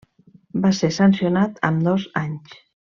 [0.63, 2.63] Va ser sancionat amb dos anys.